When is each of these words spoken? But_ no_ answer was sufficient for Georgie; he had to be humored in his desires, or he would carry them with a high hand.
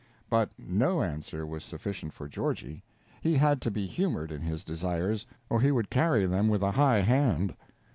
But_ 0.31 0.49
no_ 0.59 1.07
answer 1.07 1.45
was 1.45 1.63
sufficient 1.63 2.11
for 2.11 2.27
Georgie; 2.27 2.83
he 3.21 3.35
had 3.35 3.61
to 3.61 3.69
be 3.69 3.85
humored 3.85 4.31
in 4.31 4.41
his 4.41 4.63
desires, 4.63 5.27
or 5.47 5.61
he 5.61 5.71
would 5.71 5.91
carry 5.91 6.25
them 6.25 6.47
with 6.47 6.63
a 6.63 6.71
high 6.71 7.01
hand. 7.01 7.53